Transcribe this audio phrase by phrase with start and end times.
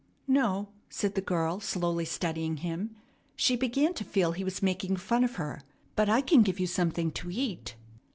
[0.27, 2.95] "No," said the girl, slowly studying him
[3.35, 5.61] she began to feel he was making fun of her;
[5.95, 7.75] "but I can give you something to eat."